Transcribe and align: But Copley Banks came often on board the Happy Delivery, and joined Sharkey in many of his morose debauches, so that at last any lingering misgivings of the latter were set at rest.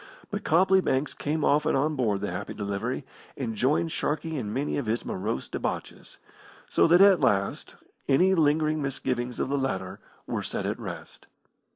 But 0.31 0.43
Copley 0.43 0.81
Banks 0.81 1.13
came 1.13 1.45
often 1.45 1.75
on 1.75 1.95
board 1.95 2.21
the 2.21 2.31
Happy 2.31 2.55
Delivery, 2.55 3.05
and 3.37 3.53
joined 3.53 3.91
Sharkey 3.91 4.35
in 4.35 4.51
many 4.51 4.79
of 4.79 4.87
his 4.87 5.05
morose 5.05 5.47
debauches, 5.47 6.17
so 6.67 6.87
that 6.87 7.01
at 7.01 7.21
last 7.21 7.75
any 8.09 8.33
lingering 8.33 8.81
misgivings 8.81 9.39
of 9.39 9.49
the 9.49 9.59
latter 9.59 9.99
were 10.25 10.41
set 10.41 10.65
at 10.65 10.79
rest. 10.79 11.27